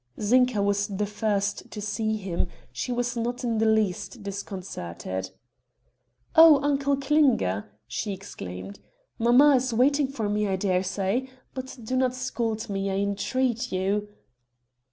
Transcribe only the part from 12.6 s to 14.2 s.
me, I entreat you